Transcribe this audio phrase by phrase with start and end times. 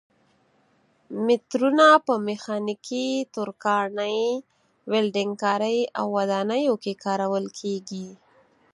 [1.25, 4.19] مترونه په میخانیکي، ترکاڼۍ،
[4.91, 8.07] ولډنګ کارۍ او ودانیو کې کارول کېږي.